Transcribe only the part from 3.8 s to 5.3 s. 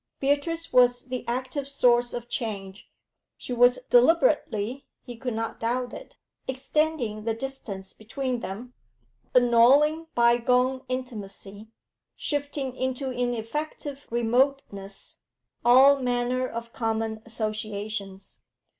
deliberately he